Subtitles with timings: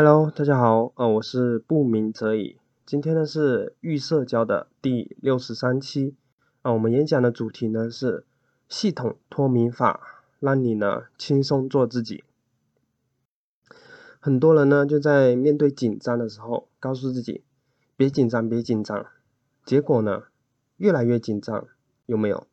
[0.00, 2.60] Hello，大家好，呃，我是不鸣则已。
[2.86, 6.14] 今天呢是预社交的第六十三期，
[6.62, 8.24] 啊，我们演讲的主题呢是
[8.68, 12.22] 系统脱敏法，让你呢轻松做自己。
[14.20, 17.42] 很多人呢就在面对紧张的时候，告诉自己
[17.96, 19.04] 别紧张，别紧张，
[19.64, 20.26] 结果呢
[20.76, 21.66] 越来越紧张，
[22.06, 22.46] 有没有？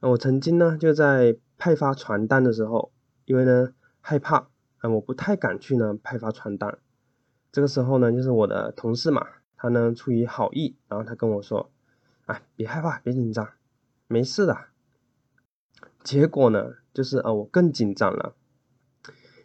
[0.00, 2.92] 我曾经呢就在派发传单的时候，
[3.24, 3.72] 因为呢
[4.02, 4.51] 害怕。
[4.82, 6.78] 嗯，我不太敢去呢派发传单。
[7.50, 11.70] 这个时候呢，就是我的同事嘛，他呢出于好意，然后他跟我说
[12.26, 13.48] ：“哎，别害怕，别紧张，
[14.08, 14.56] 没事的。”
[16.02, 18.34] 结果呢，就是呃我更紧张了，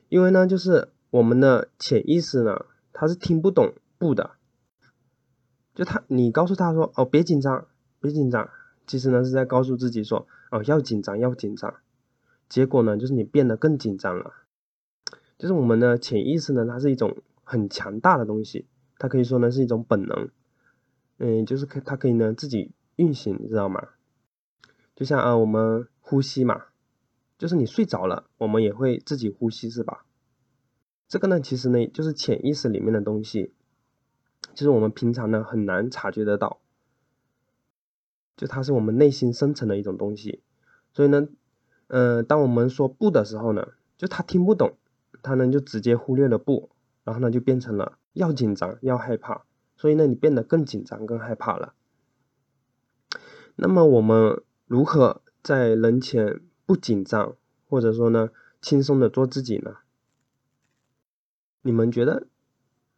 [0.10, 4.32] 因为呢，就是我们的潜意识呢，他是听不懂不的。
[5.76, 7.68] 就他，你告诉他说：“哦，别紧张，
[8.00, 8.50] 别紧张。”
[8.88, 11.76] 其实呢是在告诉自己说：“哦，要紧张，要紧张。”
[12.50, 14.34] 结果呢，就是你变得更紧张了。
[15.38, 18.66] 就是我们的潜意识呢，它是一种很强大的东西，
[18.98, 20.30] 它可以说呢是一种本能，
[21.18, 23.90] 嗯，就是可它可以呢自己运行，你知道吗？
[24.96, 26.66] 就像啊我们呼吸嘛，
[27.38, 30.06] 就是你睡着了，我们也会自己呼吸，是吧？
[31.08, 33.54] 这个呢其实呢就是潜意识里面的东西，
[34.56, 36.60] 就是我们平常呢很难察觉得到，
[38.36, 40.42] 就它是我们内心深层的一种东西，
[40.94, 41.28] 所以呢，
[41.90, 43.68] 嗯，当我们说不的时候呢，
[43.98, 44.76] 就他听不懂。
[45.28, 46.70] 他呢就直接忽略了不，
[47.04, 49.44] 然后呢就变成了要紧张要害怕，
[49.76, 51.74] 所以呢你变得更紧张更害怕了。
[53.58, 57.36] 那么我们如何在人前不紧张，
[57.68, 58.30] 或者说呢
[58.62, 59.80] 轻松的做自己呢？
[61.62, 62.28] 你们觉得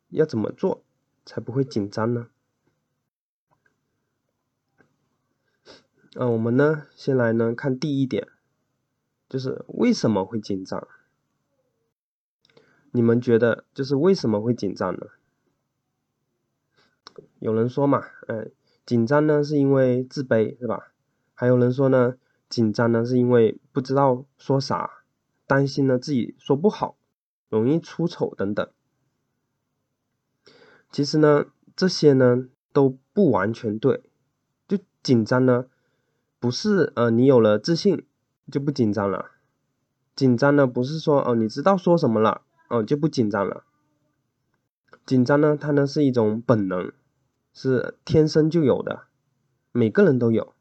[0.10, 0.84] 要怎么做
[1.26, 2.28] 才不会紧张呢？
[6.16, 8.28] 嗯，我们呢先来呢看第一点，
[9.28, 10.88] 就是为什么会紧张。
[12.92, 15.08] 你们觉得就是为什么会紧张呢？
[17.40, 18.52] 有人说嘛，嗯，
[18.86, 20.92] 紧张呢是因为自卑，是吧？
[21.34, 22.16] 还有人说呢，
[22.50, 25.04] 紧张呢是因为不知道说啥，
[25.48, 26.98] 担心呢自己说不好，
[27.50, 28.68] 容易出丑等等。
[30.92, 31.46] 其实呢，
[31.76, 34.04] 这些呢都不完全对。
[34.68, 35.68] 就紧张呢，
[36.40, 38.06] 不是呃你有了自信
[38.52, 39.32] 就不紧张了。
[40.16, 42.42] 紧张呢不是说哦你知道说什么了。
[42.70, 43.66] 哦，就不紧张了。
[45.06, 46.94] 紧张呢，它呢是一种本能，
[47.52, 49.08] 是天生就有的，
[49.72, 50.54] 每个人都有。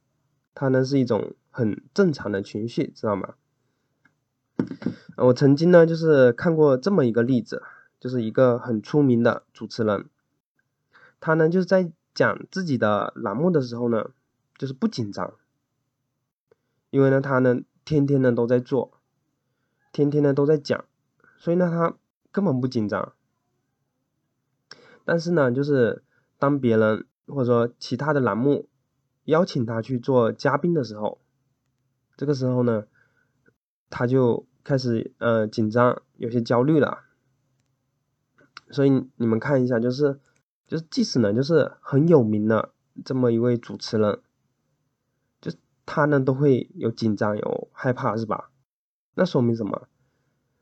[0.54, 3.34] 它呢是一种很正常的情绪，知道吗？
[5.18, 7.62] 我曾经呢就是看过这么一个例子，
[8.00, 10.08] 就是一个很出名的主持人，
[11.20, 14.10] 他呢就是在讲自己的栏目的时候呢，
[14.56, 15.34] 就是不紧张，
[16.90, 18.98] 因为呢他呢天天呢都在做，
[19.92, 20.84] 天天呢都在讲。
[21.38, 21.96] 所以呢，他
[22.30, 23.14] 根本不紧张。
[25.04, 26.04] 但是呢，就是
[26.38, 28.68] 当别人或者说其他的栏目
[29.24, 31.20] 邀请他去做嘉宾的时候，
[32.16, 32.86] 这个时候呢，
[33.88, 37.04] 他就开始呃紧张，有些焦虑了。
[38.70, 40.20] 所以你们看一下，就是
[40.66, 42.72] 就是即使呢，就是很有名的
[43.04, 44.20] 这么一位主持人，
[45.40, 45.50] 就
[45.86, 48.50] 他呢都会有紧张有害怕，是吧？
[49.14, 49.88] 那说明什么？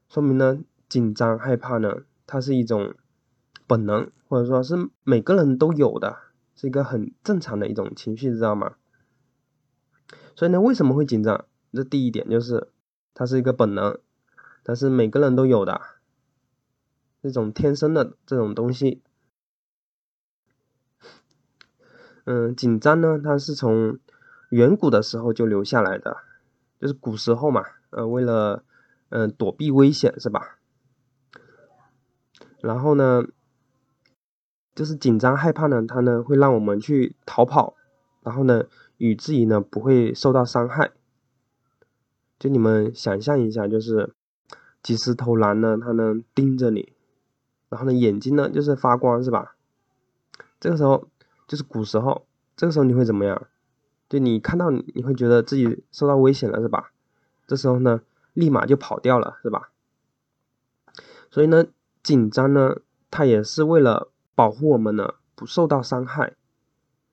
[0.09, 2.94] 说明呢，紧张害怕呢，它是一种
[3.67, 6.17] 本能，或者说是每个人都有的，
[6.55, 8.77] 是一个很正常的一种情绪，知道吗？
[10.37, 11.44] 所以呢，为什么会紧张？
[11.72, 12.69] 这第一点就是，
[13.15, 13.99] 它是一个本能，
[14.62, 15.81] 它是每个人都有的，
[17.21, 19.03] 这种天生的这种东西。
[22.25, 23.99] 嗯，紧张呢，它是从
[24.50, 26.19] 远古的时候就留下来的，
[26.81, 28.62] 就是古时候嘛，呃，为了。
[29.09, 30.59] 嗯，躲避危险是吧？
[32.61, 33.25] 然后呢，
[34.75, 37.77] 就是紧张害怕呢，它呢会让我们去逃跑，
[38.22, 38.65] 然后呢，
[38.97, 40.91] 与自己呢不会受到伤害。
[42.39, 44.15] 就你们想象一下，就是
[44.83, 46.93] 几十头狼呢，它呢盯着你，
[47.69, 49.56] 然后呢眼睛呢就是发光是吧？
[50.58, 51.08] 这个时候
[51.47, 52.26] 就是古时候，
[52.56, 53.47] 这个时候你会怎么样？
[54.08, 56.91] 就你看到你会觉得自己受到危险了是吧？
[57.47, 58.00] 这时候呢？
[58.37, 59.71] 立马就跑掉了，是吧？
[61.31, 61.65] 所以呢，
[62.03, 62.77] 紧张呢，
[63.11, 66.35] 它也是为了保护我们呢不受到伤害，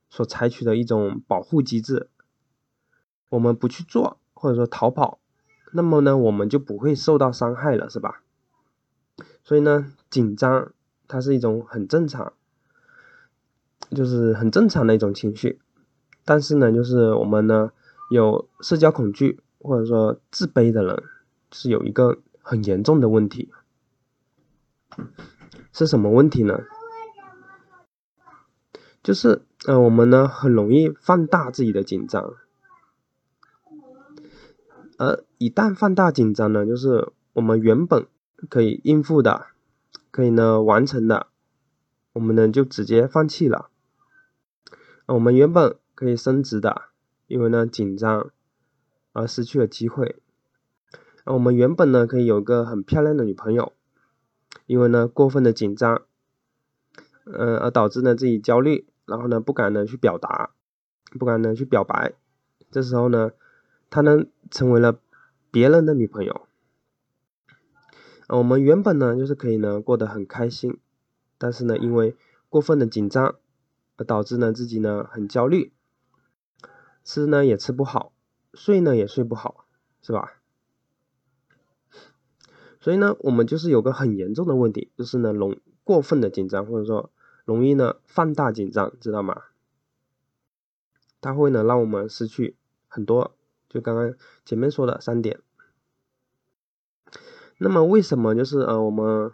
[0.10, 2.10] 所采取的一种保护机制。
[3.30, 5.20] 我们不去做，或者说逃跑，
[5.72, 8.22] 那么呢，我们就不会受到伤害了，是吧？
[9.46, 10.74] 所以呢，紧张
[11.08, 12.34] 它是一种很正常，
[13.92, 15.62] 就是很正常的一种情绪。
[16.26, 17.72] 但是呢，就是我们呢
[18.10, 21.04] 有社交恐惧或者说自卑的人。
[21.56, 23.52] 是有一个很严重的问题，
[25.72, 26.64] 是什么问题呢？
[29.04, 32.34] 就是呃，我们呢很容易放大自己的紧张，
[34.98, 38.08] 而一旦放大紧张呢，就是我们原本
[38.50, 39.46] 可以应付的，
[40.10, 41.28] 可以呢完成的，
[42.14, 43.70] 我们呢就直接放弃了。
[45.06, 46.86] 我们原本可以升职的，
[47.28, 48.32] 因为呢紧张
[49.14, 50.18] 而失去了机会。
[51.24, 53.72] 我们原本呢可以有个很漂亮的女朋友，
[54.66, 56.02] 因为呢过分的紧张，
[57.24, 60.52] 嗯，而导致呢自己焦虑，然后呢不敢呢去表达，
[61.18, 62.14] 不敢呢去表白。
[62.70, 63.32] 这时候呢，
[63.90, 65.00] 她呢成为了
[65.50, 66.46] 别人的女朋友。
[68.28, 70.78] 我们原本呢就是可以呢过得很开心，
[71.38, 72.16] 但是呢因为
[72.50, 73.36] 过分的紧张。
[73.96, 75.72] 而导致呢自己呢很焦虑，
[77.04, 78.12] 吃呢也吃不好，
[78.54, 79.66] 睡呢也睡不好，
[80.02, 80.42] 是吧？
[82.80, 87.12] 所以呢，我们就是有个很严重的问题，就是呢容过分的紧张，或者说
[87.46, 89.44] 容易呢放大紧张，知道吗？
[91.22, 92.58] 它会呢让我们失去
[92.90, 93.36] 很多，
[93.70, 94.14] 就刚刚
[94.44, 95.40] 前面说的三点。
[97.58, 99.32] 那么为什么就是呃我们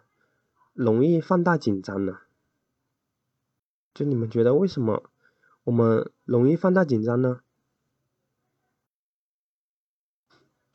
[0.74, 2.20] 容易放大紧张呢？
[3.96, 5.10] 就你们觉得为什么
[5.64, 7.42] 我们容易放大紧张呢？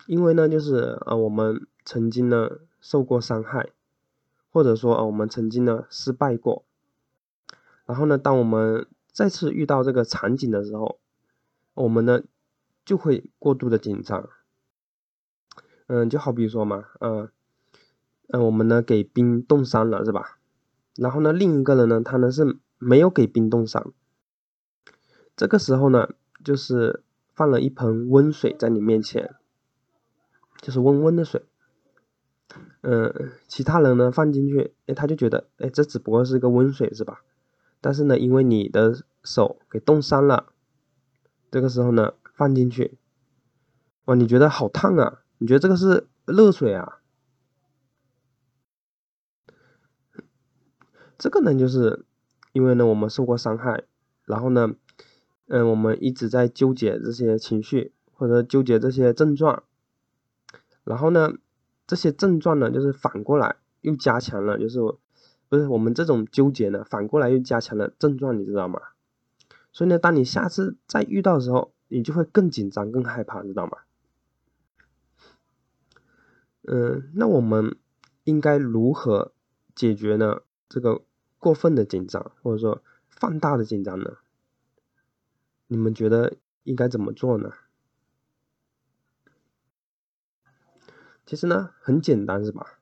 [0.06, 3.70] 因为呢，就是呃，我们曾经呢受过伤害，
[4.50, 6.64] 或者说呃，我们曾经呢失败过，
[7.86, 10.98] 然后呢，当我们再次遇到这个场景的时候，
[11.74, 12.22] 我们呢
[12.84, 14.28] 就会过度的紧张。
[15.86, 17.28] 嗯，就好比说嘛，嗯
[18.28, 20.38] 嗯，我们呢给冰冻伤了，是吧？
[20.96, 22.58] 然后呢，另一个人呢，他呢是。
[22.78, 23.94] 没有给冰冻伤，
[25.34, 26.10] 这个时候呢，
[26.44, 27.02] 就是
[27.32, 29.36] 放了一盆温水在你面前，
[30.64, 31.44] 就是温温的水。
[32.80, 37.20] 嗯，其他人呢放进去，哎，他就觉得，哎，这只不过是一个温水，是吧？
[37.82, 40.52] 但是呢，因为你的手给冻伤了，
[41.50, 42.96] 这个时候呢放进去，
[44.06, 45.20] 哇，你觉得好烫啊？
[45.36, 47.00] 你觉得这个是热水啊？
[51.18, 52.06] 这个呢就是。
[52.54, 53.82] 因为呢，我们受过伤害，
[54.26, 54.76] 然后呢，
[55.48, 59.64] 嗯，我们一直在纠结这些情绪或者纠结这些症状，
[60.84, 61.32] 然后呢，
[61.86, 64.78] 这些症状呢，就是反过来又加强了，就是
[65.48, 68.80] 不是我们这种纠结呢，反过来又加强了症状，你知道吗？
[69.72, 73.78] 所以呢，当你下次再遇到的时候，你就会更紧张、更害怕，知道吗？
[76.62, 77.76] 嗯，那我们
[78.24, 79.32] 应该如何
[79.74, 80.42] 解决呢？
[80.68, 81.02] 这个？
[81.40, 84.14] 过分的紧张，或者说放大的紧张呢？
[85.66, 87.52] 你们觉得应该怎么做呢？
[91.26, 92.78] 其实呢，很简单，是吧？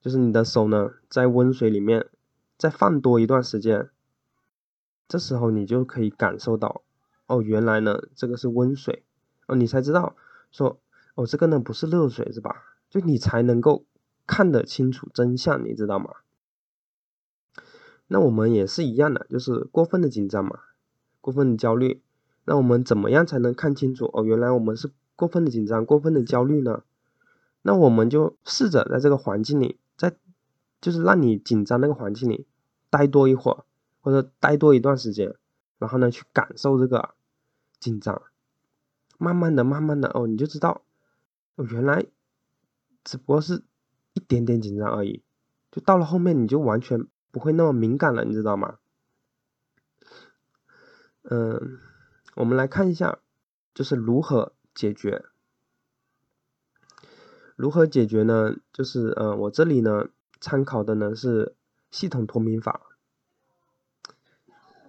[0.00, 2.08] 就是你的手呢，在温水里面
[2.56, 3.90] 再放多一段时间，
[5.06, 6.82] 这时候你就可以感受到，
[7.26, 9.04] 哦，原来呢，这个是温水，
[9.46, 10.16] 哦，你才知道
[10.50, 10.80] 说，
[11.14, 12.64] 哦，这个呢不是热水，是吧？
[12.88, 13.84] 就你才能够
[14.26, 16.10] 看得清楚真相，你知道吗？
[18.08, 20.58] 那我们也是一样的，就是过分的紧张嘛，
[21.20, 22.02] 过分的焦虑。
[22.46, 24.10] 那我们怎么样才能看清楚？
[24.12, 26.82] 哦，原来我们是过分的紧张、过分的焦虑呢？
[27.62, 30.16] 那我们就试着在这个环境里，在
[30.80, 32.46] 就是让你紧张那个环境里
[32.88, 33.64] 待多一会儿，
[34.00, 35.34] 或者待多一段时间，
[35.78, 37.14] 然后呢去感受这个
[37.78, 38.22] 紧张。
[39.18, 40.82] 慢慢的、慢慢的哦，你就知道，
[41.56, 42.06] 哦，原来
[43.04, 43.62] 只不过是
[44.14, 45.22] 一点点紧张而已。
[45.70, 47.06] 就到了后面，你就完全。
[47.32, 48.78] 不会那么敏感了，你知道吗？
[51.22, 51.78] 嗯，
[52.34, 53.20] 我们来看一下，
[53.72, 55.26] 就是如何解决。
[57.60, 58.56] 如何解决呢？
[58.72, 60.06] 就是嗯，我这里呢
[60.40, 61.54] 参考的呢是
[61.90, 62.80] 系统脱敏法。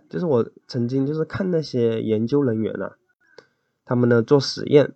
[0.07, 2.93] 就是我曾经就是看那些研究人员呢，
[3.83, 4.95] 他们呢做实验，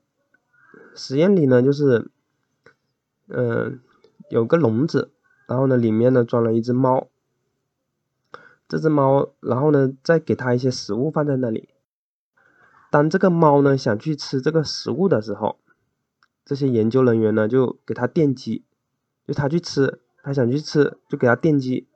[0.95, 2.09] 实验里呢就是
[3.27, 3.81] 嗯
[4.29, 5.11] 有个笼子，
[5.45, 7.09] 然后呢里面呢装了一只猫。
[8.69, 11.67] 这只猫，然后呢，再给它一些食物放在那里。
[12.89, 15.59] 当这个猫呢想去吃这个食物的时候，
[16.45, 18.63] 这些研究人员呢就给它电击，
[19.27, 21.87] 就它去吃，它想去吃就给它电击。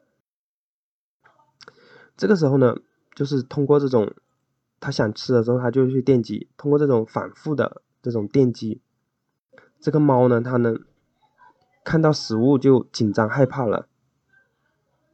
[2.17, 2.75] 这个时候呢，
[3.15, 4.13] 就是通过这种，
[4.79, 8.81] 它想吃的时候它就去电击，通过这种反复的这种电击，
[9.79, 10.83] 这个猫呢它能
[11.85, 13.87] 看到食物就紧张害怕了，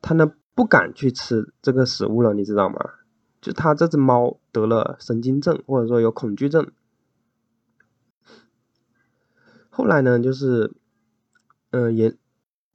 [0.01, 0.31] 它呢。
[0.57, 2.79] 不敢去吃这个食物了，你知道吗？
[3.41, 6.71] 就它这只猫得了神经症，或者说有恐惧症。
[9.77, 10.73] 后来呢，就是，
[11.71, 12.17] 嗯，研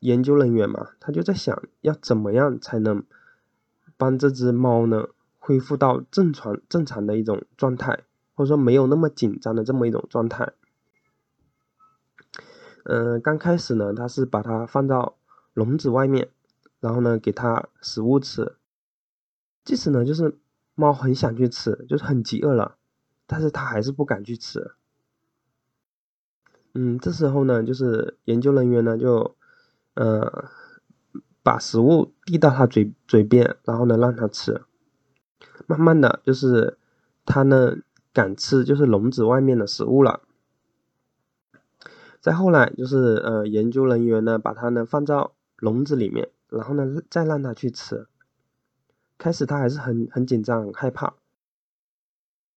[0.00, 3.02] 研究人员嘛，他就在想要怎么样才能
[3.97, 5.07] 帮这只猫呢
[5.38, 8.00] 恢复到正常正常的一种状态，
[8.35, 10.52] 或者说没有那么紧张的这么一种状态。
[12.85, 15.16] 嗯，刚开始呢，他是把它放到
[15.54, 16.28] 笼子外面，
[16.80, 18.57] 然后呢给它食物吃。
[19.64, 20.38] 即使呢就是
[20.75, 22.76] 猫很想去吃，就是很饥饿了，
[23.26, 24.73] 但是它还是不敢去吃。
[26.75, 29.37] 嗯，这时候呢，就是研究人员呢就。
[29.95, 30.49] 呃，
[31.43, 34.62] 把食物递到他嘴嘴边，然后呢让他吃，
[35.67, 36.79] 慢慢的就是
[37.27, 37.77] 他呢
[38.12, 40.23] 敢吃就是笼子外面的食物了。
[42.21, 48.07] 再后来就是呃研究人员呢把它呢放到笼子里面，然后呢再让它去吃。
[49.19, 51.15] 开始他还是很很紧张很害怕，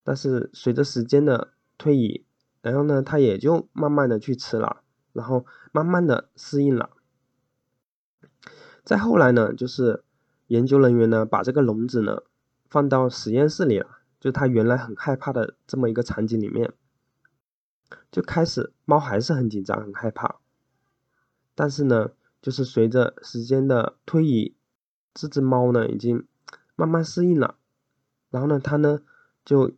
[0.03, 2.23] 但是随着时间的推移，
[2.63, 6.89] 然后呢他也就慢慢的去吃了，然后慢慢的适应了。
[8.83, 10.03] 再后来呢，就是
[10.47, 12.23] 研究人员呢把这个笼子呢
[12.69, 16.73] 放到实验室里了，就他原来很害怕的这么一个场景里面，
[18.09, 20.37] 就开始猫还是很紧张很害怕，
[21.53, 24.55] 但是呢，就是随着时间的推移，
[25.13, 26.25] 这只猫呢已经
[26.75, 27.55] 慢慢适应了，
[28.29, 29.01] 然后呢，它呢
[29.45, 29.71] 就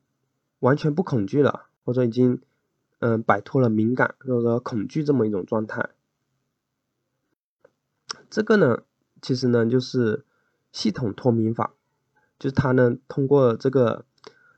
[0.60, 2.42] 完全不恐惧了，或者已经
[3.00, 5.90] 嗯摆脱了敏感或者说恐惧这么一种状态，
[8.30, 8.84] 这个呢。
[9.22, 10.24] 其实呢，就是
[10.72, 11.74] 系统脱敏法，
[12.38, 14.06] 就是他呢通过这个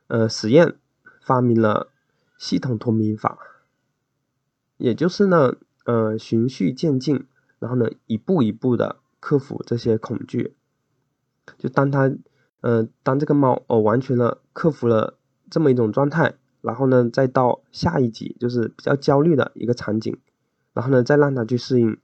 [0.08, 0.76] 呃实验
[1.22, 1.90] 发明了
[2.36, 3.38] 系统脱敏法，
[4.76, 7.26] 也就是呢呃循序渐进，
[7.58, 10.54] 然后呢一步一步的克服这些恐惧。
[11.56, 12.12] 就当他
[12.60, 15.16] 呃当这个猫哦完全的克服了
[15.48, 20.16] 这么一种状态，然后呢再到下一级就是比较焦虑的一个场景，
[20.72, 21.98] 然后呢再让他去适应，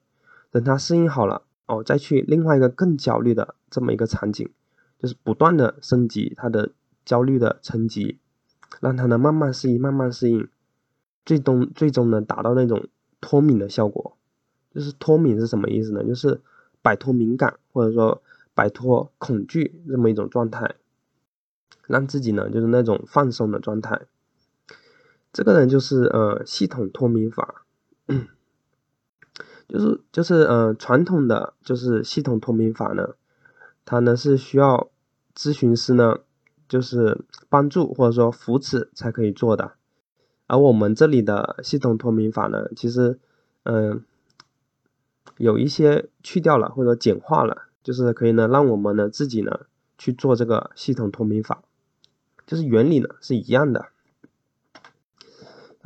[0.50, 1.42] 等他适应好了。
[1.66, 4.50] 哦，再去另外一个更焦虑的这么一个场景，
[4.98, 6.72] 就是不断的升级他的
[7.06, 8.18] 焦虑的层级，
[8.80, 10.46] 让他呢慢慢适应，慢慢适应，
[11.24, 12.86] 最终最终呢达到那种
[13.22, 14.18] 脱敏的效果。
[14.74, 16.04] 就是脱敏是什么意思呢？
[16.04, 16.40] 就是
[16.82, 18.22] 摆脱敏感或者说
[18.54, 20.74] 摆脱恐惧这么一种状态，
[21.86, 24.02] 让自己呢就是那种放松的状态。
[25.34, 27.66] 这个呢就是呃系统脱敏法。
[29.66, 33.14] 就是就是呃传统的就是系统脱敏法呢，
[33.86, 34.90] 它呢是需要
[35.34, 36.18] 咨询师呢
[36.68, 39.72] 就是帮助或者说扶持才可以做的，
[40.46, 43.18] 而我们这里的系统脱敏法呢，其实
[43.62, 44.04] 嗯
[45.38, 49.60] 有一些去掉了或者简化了，就是可以呢让我们呢自己呢
[49.96, 51.62] 去做这个系统脱敏法，
[52.46, 53.86] 就是原理呢是一样的。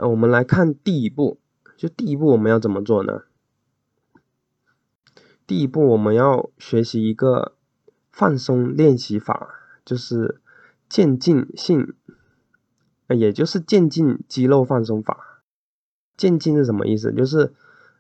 [0.01, 1.39] 那我们来看第一步，
[1.77, 3.23] 就第一步我们要怎么做呢？
[5.45, 7.55] 第一步，我们要学习一个
[8.13, 9.49] 放松练习法，
[9.85, 10.41] 就是
[10.89, 11.95] 渐进性，
[13.09, 15.43] 也就是渐进肌肉放松法。
[16.17, 17.13] 渐进是什么意思？
[17.13, 17.53] 就是，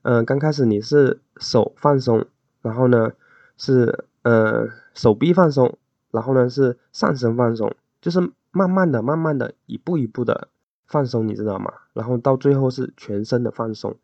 [0.03, 2.27] 嗯，刚开始你是手放松，
[2.63, 3.11] 然后呢
[3.57, 5.77] 是呃手臂放松，
[6.13, 10.49] 然后呢是上身放松，就是慢慢的、慢慢的、一步一步的
[10.89, 11.73] 放松，你知道吗？
[11.93, 13.97] 然后到最后是全身的放松。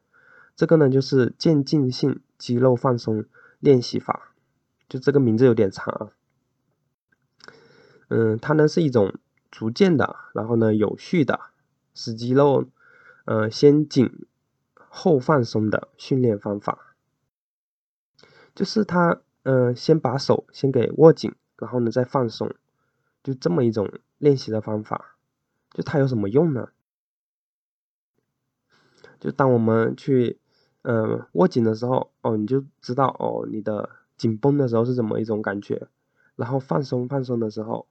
[0.55, 3.25] 这个呢就是渐进性肌肉放松。
[3.61, 4.35] 练习法，
[4.91, 6.13] 就这个名字有点长啊。
[8.09, 9.15] 嗯，它呢是一种
[9.51, 11.41] 逐渐的，然后呢有序的
[11.95, 12.69] 使肌肉，
[13.25, 14.27] 呃先紧
[14.75, 16.95] 后放松的训练方法。
[18.55, 22.55] 就是它，嗯，先把手先给握紧，然后呢再放松，
[23.23, 25.14] 就这么一种练习的方法。
[25.75, 26.71] 就它有什么用呢？
[29.21, 30.41] 就当我们去。
[30.87, 33.89] 嗯，握紧的时候，哦，你就知道哦，你的
[34.19, 35.89] 紧绷的时候是怎么一种感觉，
[36.37, 37.89] 然后放松放松的时候，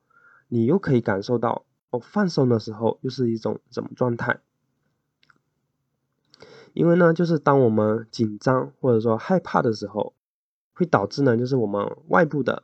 [0.48, 4.42] 你又可以感受到哦，放松的时候又是一种什么状态？
[6.74, 10.14] 因为呢，就是当我们紧张或者说害怕的时候，
[10.76, 12.62] 会导致呢，就是我们外部的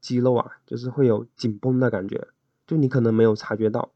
[0.00, 2.28] 肌肉啊，就是会有紧绷的感觉，
[2.66, 3.90] 就你可能没有察觉到，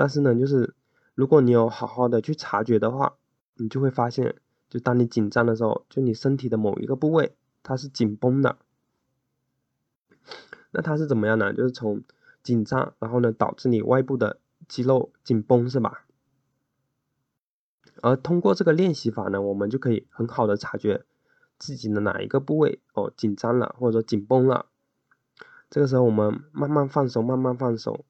[0.00, 0.72] 但是呢，就是
[1.14, 3.16] 如果你有好好的去察觉的话，
[3.56, 4.36] 你就会发现。
[4.70, 8.56] 就当你紧张的时候，就你身体的某一个部位它是紧绷的，
[10.70, 11.52] 那它是怎么样呢？
[11.52, 12.02] 就是从
[12.42, 14.38] 紧张，然后呢导致你外部的
[14.68, 16.06] 肌肉紧绷，是吧？
[18.00, 21.04] 而通过这个练习法呢，我们就可以很好的察觉
[21.58, 24.64] 自己的哪一个部位哦紧张了，或者说紧绷了。
[25.68, 28.02] 这个时候我们慢慢放松，慢慢放松。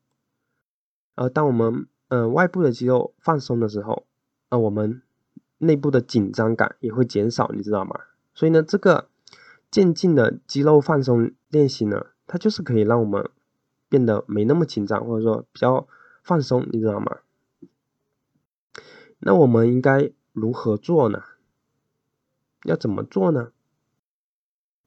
[1.14, 4.06] 而当我们嗯外部的肌肉放松的时候，
[4.50, 5.02] 那我们。
[5.62, 8.00] 内部的紧张感也会减少，你知道吗？
[8.32, 9.10] 所以呢，这个
[9.70, 13.28] 渐进的肌肉放松练习呢，它就是可以让我们
[13.86, 15.86] 变得没那么紧张，或者说比较
[16.22, 17.18] 放松，你知道吗？
[19.18, 21.24] 那我们应该如何做呢？
[22.64, 23.52] 要怎么做呢？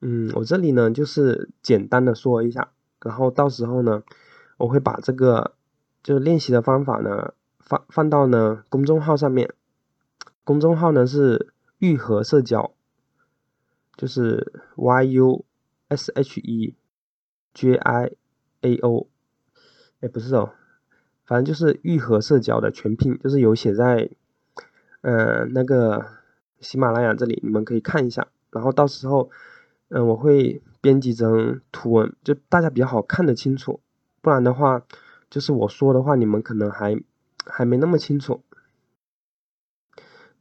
[0.02, 4.02] 嗯，我这里呢就是简单的说一下，然后到时候呢，
[4.58, 5.54] 我会把这个
[6.04, 9.54] 就是练习的方法呢放放到呢公众号上面，
[10.44, 12.74] 公众号呢是愈合社交，
[13.96, 15.46] 就是 Y U
[15.88, 16.76] S H E
[17.54, 18.12] J I
[18.62, 19.08] A O，
[20.02, 20.52] 哎不是哦，
[21.26, 24.12] 反正就是愈合社交的全拼，就是有写在
[25.02, 26.06] 嗯那个
[26.60, 29.32] 喜马拉雅这里，你们可以看一下，然后到时候。
[29.90, 33.80] 嗯，我会编辑成图文，就大家比较好看得清楚。
[34.24, 34.82] 不然的话，
[35.34, 36.96] 就是我说的话，你们可能还
[37.44, 38.44] 还没那么清楚。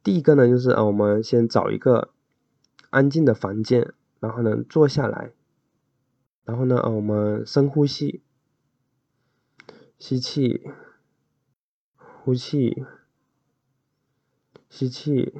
[0.03, 2.13] 第一个呢，就是呃，我们先找一个
[2.91, 5.31] 安静的房间，然后呢坐下来，
[6.45, 8.21] 然后呢，呃，我们深呼吸，
[9.97, 10.61] 吸气，
[11.97, 12.85] 呼气，
[14.69, 15.33] 吸气，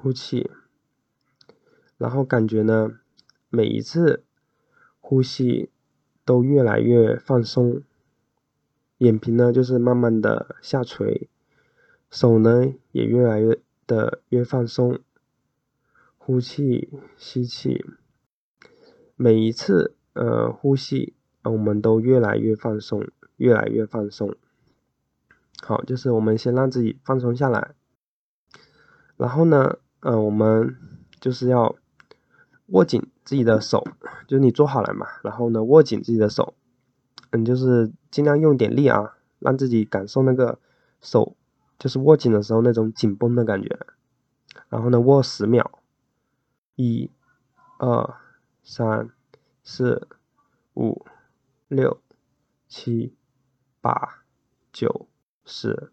[0.00, 0.50] 呼气。
[1.98, 2.92] 然后感觉呢，
[3.50, 4.24] 每一次
[4.98, 5.70] 呼吸
[6.24, 7.82] 都越来越放松，
[9.00, 11.28] 眼皮呢就是慢慢的下垂，
[12.10, 15.00] 手呢也越来越的越放松，
[16.18, 17.84] 呼气吸气，
[19.16, 24.36] 每一次呃呼吸，我们都越来越放松，越来越放松。
[25.62, 27.74] 好，就是我们先让自己放松下来，
[29.16, 30.76] 然后呢，嗯，我们
[31.18, 31.76] 就是要。
[32.72, 33.84] 握紧自己的手，
[34.28, 36.54] 就是你坐好了嘛，然后呢，握紧自己的手，
[37.30, 40.58] 嗯，就是尽量用点力啊，让自己感受那个
[41.00, 41.36] 手，
[41.78, 43.78] 就是握紧的时候那种紧绷的感觉。
[44.68, 45.80] 然后呢，握十秒，
[46.76, 47.10] 一、
[47.78, 48.14] 二、
[48.62, 49.10] 三、
[49.62, 50.08] 四、
[50.74, 51.04] 五、
[51.68, 52.00] 六、
[52.68, 53.14] 七、
[53.80, 54.24] 八、
[54.72, 55.08] 九、
[55.44, 55.90] 十，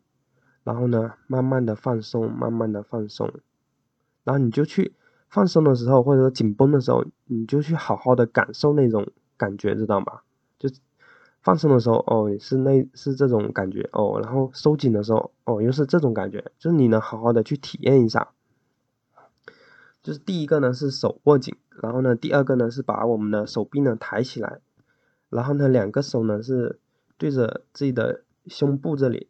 [0.64, 3.32] 然后呢，慢慢的放松，慢慢的放松，
[4.24, 4.94] 然后你就去。
[5.30, 10.22] 放松的时候，或者说紧绷的时候，你就去好好的感受那种感觉，知道吗？
[10.58, 10.70] 就
[11.42, 18.30] 放松的时候，哦，是那是这种感觉哦，然后收紧的时候，哦，又是这种感觉，就是你能好好的去体验一下。
[20.04, 24.60] 就是第一个呢是手握紧，然后呢第二个呢是把我们的手臂呢抬起来，
[25.30, 26.80] 然后呢两个手呢是
[27.18, 29.28] 对着自己的胸部这里，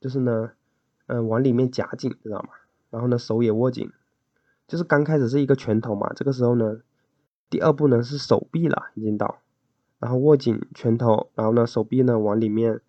[0.00, 0.52] 就是呢，
[1.06, 2.50] 嗯，往里面夹紧，知道吗？
[2.90, 3.90] 然后呢手也握紧。
[4.68, 6.82] 就是刚开始是一个拳头嘛，这个时候呢，
[7.48, 9.38] 第二步呢是手臂了，已经到，
[9.98, 12.80] 然后握紧拳头，然后呢手臂呢往里面，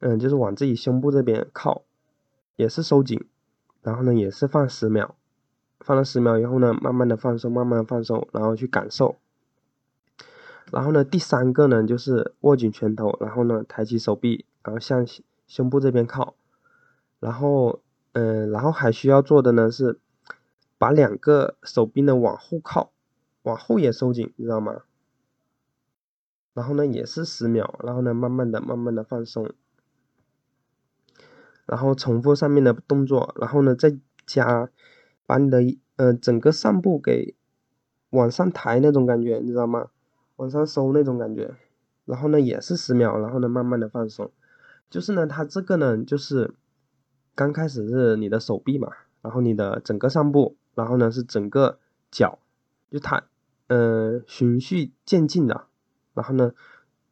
[0.00, 1.82] 嗯，就是往自己胸部这边靠，
[2.56, 3.24] 也是收紧，
[3.82, 5.14] 然后呢也是放十秒，
[5.80, 9.16] 放了十秒以后呢，慢慢的放松，慢慢放松，然后去感受，
[10.70, 15.06] 然后呢第三个呢就是握紧拳头，然后呢抬起手臂，然后向
[15.46, 16.34] 胸部这边靠，
[17.18, 17.80] 然后
[18.12, 19.98] 嗯，然后还需要做的呢是。
[20.80, 22.90] 把两个手臂呢往后靠，
[23.42, 24.80] 往后也收紧，你知道吗？
[26.54, 29.52] 然后呢也是十秒，然后呢慢慢的、慢慢的放松，
[31.66, 34.70] 然后重复上面的动作，然后呢再加
[35.26, 35.62] 把你的
[35.96, 37.34] 呃整个上部给
[38.10, 39.88] 往上抬那种感觉，你知道吗？
[40.36, 41.54] 往上收那种感觉，
[42.04, 44.30] 然后呢也是十秒，然后呢慢慢的放松，
[44.88, 46.54] 就是呢它这个呢就是
[47.34, 48.88] 刚开始是你的手臂嘛，
[49.22, 50.56] 然后你的整个上部。
[50.72, 51.80] 然后呢，是整个
[52.12, 52.38] 脚，
[52.90, 53.24] 就它，
[53.66, 55.66] 呃，循序渐进的。
[56.20, 56.52] 然后呢，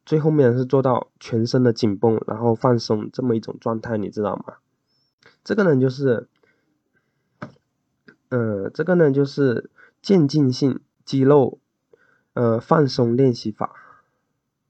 [0.05, 4.57] 最后面是做到全身的紧绷，然后放松这么一种状态，你知道吗？
[5.43, 6.27] 这个呢，就是，
[8.29, 11.57] 呃，这个呢就是渐进性肌肉，
[12.35, 13.73] 呃，放松练习法。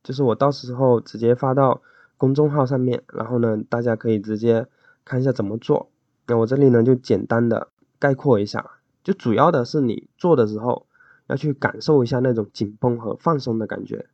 [0.01, 1.81] 就是我到时候直接发到
[2.15, 4.67] 公众号上面，然后呢，大家可以直接
[5.03, 5.91] 看一下怎么做。
[6.27, 7.67] 那我这里呢，就简单的
[7.99, 8.79] 概括一下。
[9.03, 10.87] 就主要的是你做的时候
[11.27, 14.07] 要去感受一下那种紧绷和放松的感觉，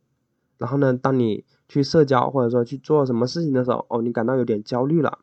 [0.58, 5.18] 然后呢，当你去社交或者说去做什么事情的时候，哦，你感到有点焦虑了，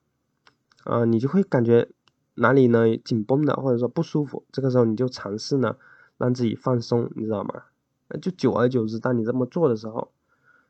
[0.83, 1.89] 啊，你就会感觉
[2.35, 5.75] 哪里呢紧绷的或者说不舒服，这个时候你就尝试呢
[6.17, 7.63] 让自己放松，你知道吗？
[8.21, 10.11] 就久而久之，当你这么做的时候，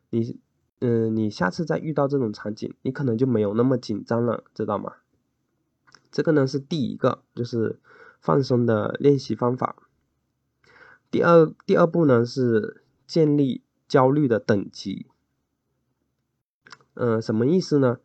[0.10, 0.40] 你
[0.80, 4.94] 嗯，你下次再遇到这种场景，你可能就没有那么紧张了，知道吗？
[6.12, 7.80] 这个呢是第一个，就是。
[8.24, 9.76] 放松的练习方法。
[11.12, 13.62] 第二，第二步呢是建立
[13.94, 15.06] 焦虑的等级。
[16.96, 18.00] 嗯，什么意思呢？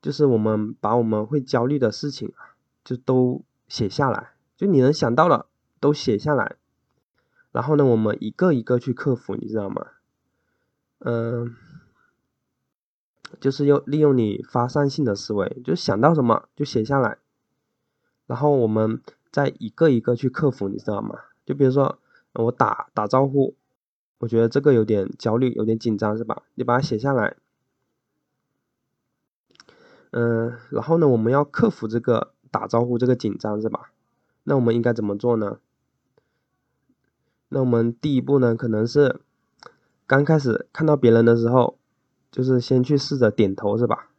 [0.00, 5.46] 就是我们把我们会焦虑的事情啊，就都写下来，就你能想到的
[5.80, 6.54] 都写下来。
[7.50, 9.84] 然后呢，我们一个一个去克服，你知道吗？
[11.00, 11.56] 嗯，
[13.40, 17.18] 就是用利用你发散性的思维，就想到什么就写下来，
[18.28, 21.18] 然后我们再一个一个去克服，你知道吗？
[21.44, 21.98] 就比如说
[22.34, 23.56] 我打打招呼，
[24.18, 26.42] 我觉得这个有点焦虑，有点紧张，是吧？
[26.54, 27.36] 你把它写下来。
[30.12, 33.92] 嗯，然后呢，我们要克服这个打招呼这个紧张，是吧？
[34.44, 35.58] 那我们应该怎么做呢？
[37.48, 39.20] 那我们第一步呢，可能是
[40.06, 41.78] 刚开始看到别人的时候，
[42.30, 44.10] 就是先去试着点头，是吧？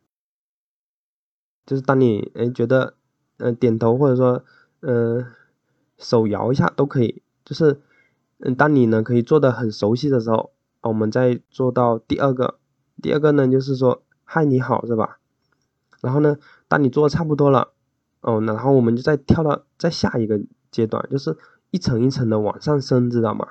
[1.65, 2.93] 就是当你哎觉得
[3.37, 4.45] 嗯点头或者说
[4.81, 5.25] 嗯
[5.97, 7.81] 手摇一下都可以，就是
[8.39, 12.59] 嗯当你呢可以做的很熟悉的时候，我们再做到第二个，
[13.01, 15.19] 第二个呢就是说嗨你好，是吧？
[16.01, 17.73] 然后呢，当你做的差不多了，
[18.21, 21.35] 哦，然后我们就再跳到再下一个阶段，就是
[21.71, 23.47] 一层一层的往上升，知道吗？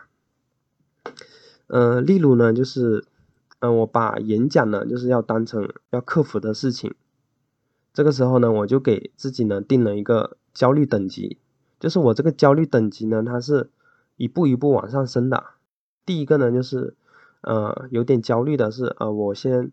[1.67, 3.05] 嗯，例如呢，就是，
[3.59, 6.95] 嗯，我把演讲呢，就是要当成要克服的事情，
[7.93, 11.39] 这个时候呢，我就给自己呢定了一个焦虑等级，
[11.81, 13.71] 就是我这个焦虑等级呢，它是
[14.17, 15.45] 一步一步往上升的。
[16.05, 16.97] 第一个呢，就是，
[17.41, 19.73] 呃，有点焦虑的是，呃，我先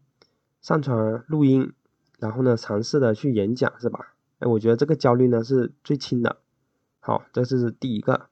[0.62, 1.74] 上传录音。
[2.20, 4.14] 然后呢，尝试的去演讲是吧？
[4.40, 6.38] 哎，我觉得这个焦虑呢是最轻的。
[7.02, 8.28] 好，这是第一个。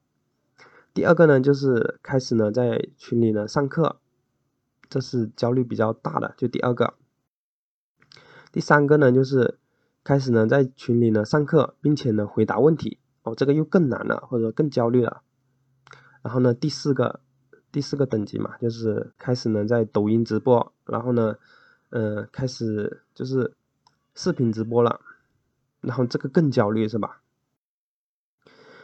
[0.94, 3.98] 第二个呢，就是开始呢在群里呢上课，
[4.90, 6.94] 这是焦虑比较大的，就第二个。
[8.54, 9.60] 第三个呢，就是
[10.06, 12.98] 开始呢在群里呢上课，并且呢回答问题。
[13.24, 15.22] 哦，这个又更难了，或者更焦虑了。
[16.22, 17.20] 然后呢，第四个，
[17.72, 21.38] 第四个等级嘛，就是开始呢在抖音直播，然后呢，
[21.90, 23.54] 呃，开始就是。
[24.14, 25.00] 视频直播了，
[25.80, 27.22] 然后这个更焦虑是吧？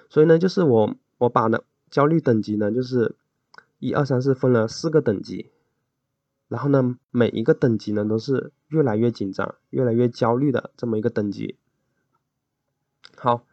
[0.09, 3.17] 所以呢，就是我我把呢焦虑等级呢，就是
[3.79, 5.51] 一二三四分了四个等级，
[6.47, 11.57] 然后呢每一个等级呢都是越来越紧张、越来越焦虑的这么一个等级。
[13.17, 13.45] 好，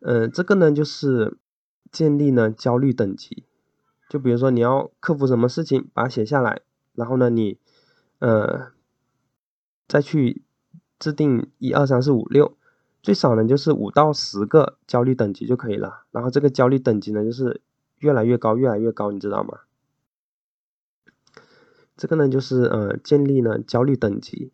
[0.00, 1.38] 嗯，这个呢就是
[1.90, 3.44] 建立呢焦虑等级，
[4.08, 6.62] 就比如说你要克服什么事情，把它写下来，
[6.94, 7.58] 然后呢你
[8.18, 8.72] 呃
[9.86, 10.42] 再去。
[11.00, 12.56] 制定一二三四五六，
[13.04, 16.02] 最少呢就是五到十个焦虑等级就可以了。
[16.10, 17.60] 然后这个焦虑等级呢就是
[17.98, 19.60] 越来越高，越来越高，你知道吗？
[21.96, 24.50] 这个呢就是呃建立呢焦虑等级，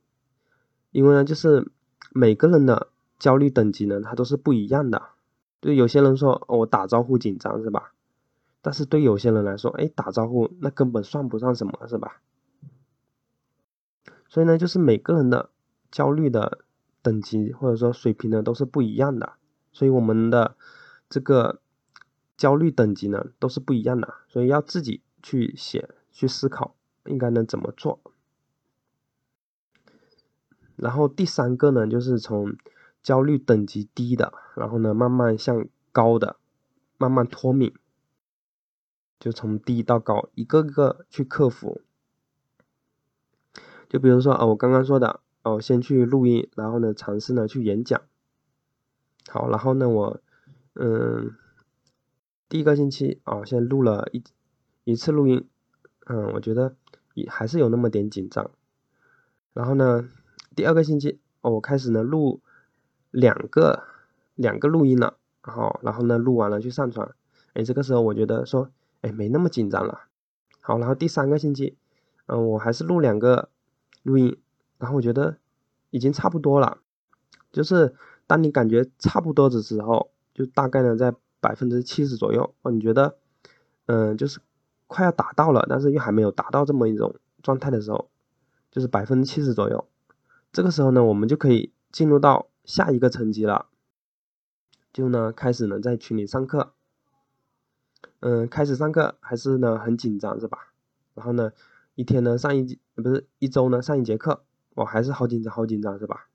[0.91, 1.71] 因为呢就是
[2.11, 5.14] 每个人的焦虑等级呢它都是不一样的。
[5.65, 7.95] 对有些人说我打招呼紧张是吧？
[8.61, 12.21] 但是对有些人来说，哎打招呼那根本算不上什么是吧？
[14.29, 15.49] 所以呢就是每个人的。
[15.91, 16.65] 焦虑的
[17.03, 19.35] 等级或者说水平呢都是不一样的，
[19.71, 20.57] 所以我们的
[21.09, 21.61] 这个
[22.37, 26.75] 焦虑等级呢都是不一样的，所以要自己去写去思考
[27.07, 28.01] 应该能怎么做。
[30.75, 32.57] 然后第三个呢就是从
[33.05, 36.39] 焦虑等级低的，然后呢慢慢向高的
[36.99, 37.73] 慢慢脱敏，
[39.21, 41.81] 就从低到高一个个去克服。
[43.89, 45.21] 就比如说啊，我刚刚说的。
[45.45, 48.01] 哦，先去录音，然后呢，尝试呢去演讲。
[49.29, 50.23] 好，然后呢，我，
[50.73, 51.37] 嗯，
[52.49, 54.25] 第一个星期啊，先录了一
[54.85, 55.47] 一次录音，
[56.07, 56.77] 嗯，我觉得
[57.13, 58.51] 也还是有那么点紧张。
[59.53, 60.09] 然后呢，
[60.57, 62.41] 第二个星期，哦，我开始呢录
[63.15, 63.85] 两个
[64.35, 67.15] 两个录音了，好，然后呢录完了去上传，
[67.53, 68.71] 哎，这个时候我觉得说，
[69.03, 70.01] 哎，没那么紧张了。
[70.61, 71.77] 好，然后第三个星期，
[72.27, 73.49] 嗯，我还是录两个
[74.03, 74.37] 录音。
[74.79, 75.37] 然后我觉得
[75.91, 76.79] 已经差不多了，
[77.53, 77.95] 就是
[78.27, 82.73] 当你感觉差不多的时候，就大概呢在百分之七十左右哦。
[82.73, 83.17] 你觉得，
[83.87, 84.41] 嗯，就是
[84.89, 88.11] 快要达到了，但是又还没有达到这么一种状态的时候，
[88.73, 89.87] 就是百分之七十左右。
[90.53, 93.67] 这个时候呢，我们就可以进入到下一个层级了，
[94.93, 96.75] 就呢开始呢在群里上课。
[98.21, 100.73] 嗯，开始上课还是呢很紧张是吧？
[101.15, 101.53] 然后呢
[101.95, 104.45] 一天呢上一节不是一周呢上一节课。
[104.75, 106.27] 我还是好紧张，好紧张，是吧？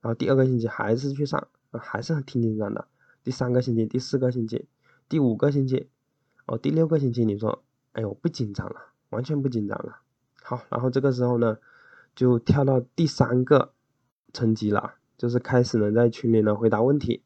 [0.00, 2.88] 然后第二个星期还是去上，还是挺紧张的。
[3.22, 4.66] 第三个星期、第四个星期、
[5.06, 5.90] 第五个星期，
[6.46, 8.76] 哦，第六个星期，你说，哎呦，不紧张了，
[9.10, 9.98] 完全不紧张了。
[10.42, 11.58] 好，然后这个时候呢，
[12.14, 13.74] 就跳到第三个
[14.32, 17.22] 层级了，就是开始呢在群里呢回答问题。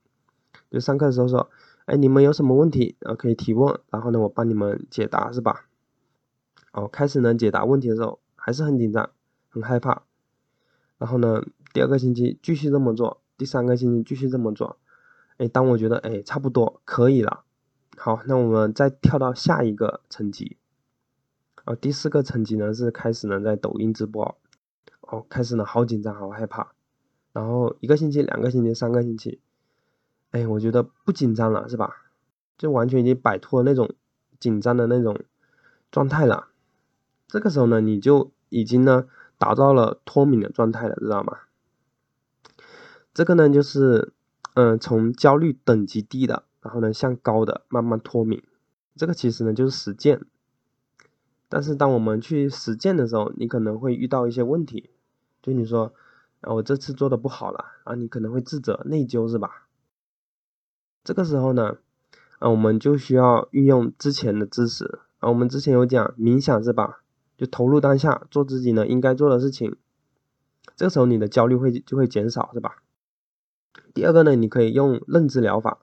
[0.70, 1.51] 就上课的时候说，
[1.87, 5.66] 哎，你们有什么问题啊可以提问，然后呢我帮你们解答，是吧？
[6.72, 9.11] 哦，开始呢解答问题的时候还是很紧张，
[9.48, 10.03] 很害怕。
[10.98, 14.79] 然后呢，第二个星期继续这么做，第三个星期继续这么做，
[15.38, 17.44] 哎，当我觉得哎差不多可以了，
[17.96, 20.57] 好，那我们再跳到下一个层级。
[21.64, 24.37] 哦，第四个层级呢是开始呢在抖音直播，
[25.01, 26.72] 哦，开始呢好紧张，好害怕。
[27.38, 29.38] 然后一个星期、两个星期、三个星期，
[30.33, 31.94] 哎，我觉得不紧张了，是吧？
[32.57, 33.94] 就完全已经摆脱那种
[34.40, 35.20] 紧张的那种
[35.92, 36.48] 状态了。
[37.29, 39.07] 这个时候呢，你就已经呢
[39.38, 41.38] 达到了脱敏的状态了，知道吗？
[43.14, 44.12] 这个呢就是，
[44.55, 48.42] 嗯，从焦虑等级低的，然后呢向高的慢慢脱敏。
[48.96, 50.22] 这个其实呢就是实践。
[51.48, 54.90] 但是当我们去实践的时候，你可能会遇到一些问题，
[55.40, 55.94] 就你说。
[56.40, 59.66] 啊，我这次做的不好了，啊，你可能会自责、内疚，是吧？
[61.03, 61.79] 这个时候呢，
[62.38, 67.03] 啊，我们就需要运用之前的知识，啊，我们之前有讲冥想，是吧？
[67.37, 69.77] 就投入当下，做自己呢应该做的事情，
[70.77, 72.83] 这个时候你的焦虑会就会减少，是吧？
[73.92, 75.81] 第二个呢，你可以用认知疗法，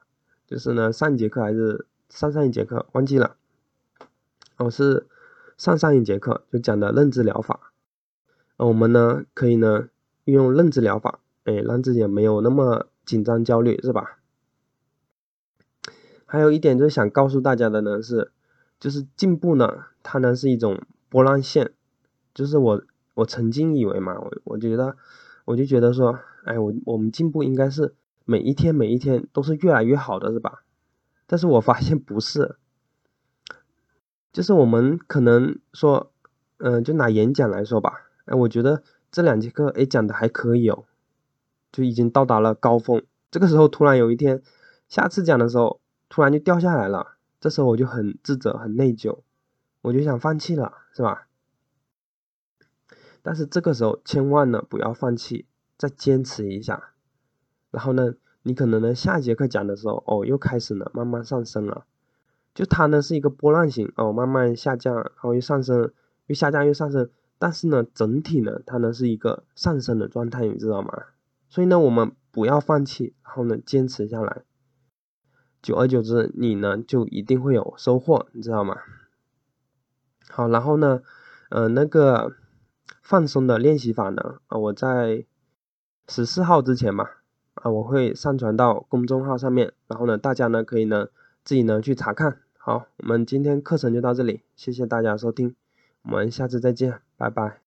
[0.47, 3.35] 就是呢上一节课还是上上一节课忘记了，
[4.57, 5.07] 哦是
[5.57, 7.71] 上上一节课就讲的认知疗法，
[8.55, 9.89] 啊，我们呢可以呢。
[10.25, 14.19] 运用认知疗法，哎，让自己没有那么紧张焦虑，是吧？
[16.25, 18.31] 还有一点就是想告诉大家的呢是，
[18.79, 21.71] 就是进步呢，它呢是一种波浪线，
[22.33, 22.83] 就是我
[23.13, 24.97] 我曾经以为嘛，我我觉得
[25.45, 27.93] 我就觉得说，哎，我我们进步应该是
[28.25, 30.63] 每一天每一天都是越来越好的，是吧？
[31.27, 32.57] 但是我发现不是，
[34.33, 36.11] 就是我们可能说，
[36.57, 38.81] 嗯，就拿演讲来说吧，哎，我觉得。
[39.15, 40.83] 这两节课，哎，讲的还可以哦，
[41.71, 43.01] 就已经到达了高峰。
[43.31, 44.43] 这个时候突然有一天，
[44.89, 47.15] 下次讲的时候，突然就掉下来了。
[47.39, 49.19] 这时候我就很自责、很内疚，
[49.83, 51.29] 我就想放弃了，是吧？
[53.21, 55.45] 但是这个时候千万呢不要放弃，
[55.77, 56.89] 再坚持一下。
[57.71, 61.85] 然后呢，你可能呢下节课讲的时候，哦，又开始了，慢慢上升了。
[62.53, 65.93] 就它呢是一个波浪形，哦，慢慢下降，然后又上升，
[66.27, 67.09] 又下降，又上升。
[67.37, 71.03] 但是呢，整体呢，它呢是一个上升的状态，你知道吗？
[71.49, 74.43] 所以呢，我们不要放弃，然后呢，坚持下来，
[75.61, 78.77] 久而久之，你呢就一定会有收获，你知道吗？
[80.29, 81.01] 好，然后呢，
[81.49, 82.33] 呃，那个
[83.01, 85.25] 放松的练习法呢，啊，我在
[86.07, 87.07] 十四号之前嘛，
[87.53, 91.07] 啊，我会上传到公众号上面，然后呢，大家呢可以呢
[91.43, 92.39] 自己呢去查看。
[92.57, 95.55] 好，我们今天课程就到这里，谢谢大家收听。
[96.05, 97.57] 我们下次再见，拜拜。